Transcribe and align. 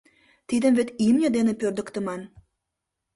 Тидым 0.49 0.73
вет 0.77 0.89
имне 1.07 1.27
дене 1.37 1.53
пӧрдыктыман. 1.59 2.21